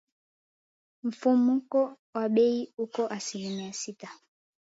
[1.07, 1.79] Mfumuko
[2.13, 4.09] wa bei uko asilimia sita